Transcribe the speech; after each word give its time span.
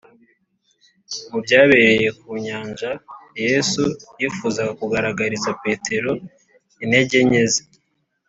mu 1.29 1.37
byabereye 1.45 2.09
ku 2.19 2.29
nyanja, 2.45 2.91
yesu 3.45 3.81
yifuzaga 4.19 4.71
kugaragariza 4.79 5.49
petero 5.63 6.11
intege 6.83 7.17
nke 7.27 7.43
ze, 7.51 7.61